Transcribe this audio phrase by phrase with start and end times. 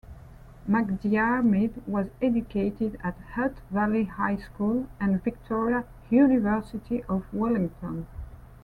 [0.67, 8.07] MacDiarmid was educated at Hutt Valley High School and Victoria University of Wellington.